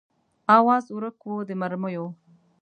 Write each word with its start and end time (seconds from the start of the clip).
آواز 0.57 0.83
ورک 0.95 1.19
و 1.27 1.31
د 1.49 1.51
مرمیو 1.61 2.05